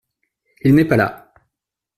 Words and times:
Il 0.63 0.73
n’est 0.73 0.85
pas 0.85 0.97
là! 0.97 1.31